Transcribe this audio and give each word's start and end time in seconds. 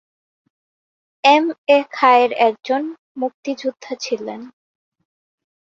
M 1.23 1.45
A 1.67 1.77
Khayer 1.91 2.31
একজন 2.47 2.81
মুক্তিযোদ্ধা 3.17 3.93
ছিলেন। 3.95 4.41